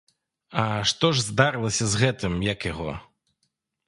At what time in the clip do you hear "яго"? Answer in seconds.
2.71-2.91